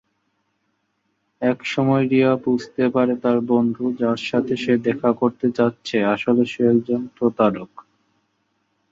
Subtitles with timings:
[1.41, 7.01] এক সময়ে "রিয়া" বুঝতে পারে তার বন্ধু, যার সাথে সে দেখা করতে যাচ্ছে, আসলে একজন
[7.17, 7.71] প্রতারক।